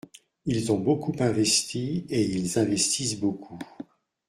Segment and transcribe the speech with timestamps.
[0.47, 3.59] Ils ont beaucoup investi et ils investissent beaucoup.